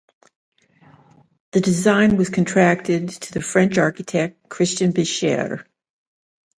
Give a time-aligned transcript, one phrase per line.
[1.51, 5.67] The design was contracted to the French architect "Christian Biecher".